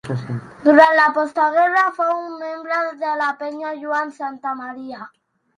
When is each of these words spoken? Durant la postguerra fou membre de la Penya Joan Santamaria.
Durant 0.61 0.93
la 0.99 1.03
postguerra 1.17 1.83
fou 1.99 2.15
membre 2.39 2.81
de 3.05 3.13
la 3.23 3.29
Penya 3.43 3.77
Joan 3.85 4.19
Santamaria. 4.21 5.07